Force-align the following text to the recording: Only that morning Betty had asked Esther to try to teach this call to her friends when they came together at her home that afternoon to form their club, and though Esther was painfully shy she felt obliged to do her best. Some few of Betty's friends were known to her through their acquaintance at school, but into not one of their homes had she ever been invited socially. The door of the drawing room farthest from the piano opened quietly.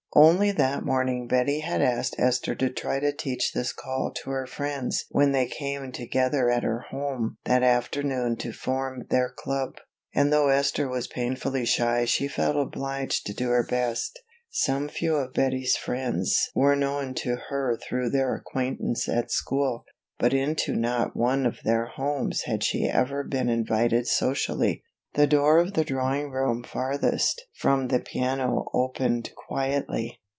Only 0.13 0.51
that 0.51 0.83
morning 0.83 1.25
Betty 1.29 1.61
had 1.61 1.81
asked 1.81 2.17
Esther 2.19 2.53
to 2.55 2.69
try 2.69 2.99
to 2.99 3.13
teach 3.13 3.53
this 3.53 3.71
call 3.71 4.11
to 4.15 4.29
her 4.31 4.45
friends 4.45 5.05
when 5.09 5.31
they 5.31 5.45
came 5.45 5.89
together 5.93 6.49
at 6.51 6.63
her 6.63 6.81
home 6.89 7.37
that 7.45 7.63
afternoon 7.63 8.35
to 8.39 8.51
form 8.51 9.05
their 9.09 9.29
club, 9.29 9.75
and 10.13 10.31
though 10.33 10.49
Esther 10.49 10.89
was 10.89 11.07
painfully 11.07 11.63
shy 11.65 12.03
she 12.03 12.27
felt 12.27 12.57
obliged 12.57 13.25
to 13.27 13.33
do 13.33 13.51
her 13.51 13.65
best. 13.65 14.19
Some 14.49 14.89
few 14.89 15.15
of 15.15 15.31
Betty's 15.33 15.77
friends 15.77 16.49
were 16.53 16.75
known 16.75 17.13
to 17.15 17.37
her 17.49 17.77
through 17.81 18.09
their 18.09 18.35
acquaintance 18.35 19.07
at 19.07 19.31
school, 19.31 19.85
but 20.19 20.33
into 20.33 20.75
not 20.75 21.15
one 21.15 21.45
of 21.45 21.59
their 21.63 21.85
homes 21.85 22.41
had 22.41 22.65
she 22.65 22.85
ever 22.85 23.23
been 23.23 23.47
invited 23.47 24.07
socially. 24.07 24.83
The 25.13 25.27
door 25.27 25.57
of 25.57 25.73
the 25.73 25.83
drawing 25.83 26.31
room 26.31 26.63
farthest 26.63 27.41
from 27.57 27.89
the 27.89 27.99
piano 27.99 28.69
opened 28.73 29.31
quietly. 29.35 30.19